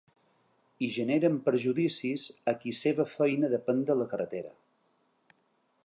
I 0.85 0.87
generen 0.95 1.35
perjudicis 1.49 2.25
a 2.53 2.55
qui 2.63 2.73
seva 2.79 3.07
feina 3.13 3.53
depèn 3.53 3.87
de 3.91 4.01
la 4.01 4.09
carretera. 4.15 4.57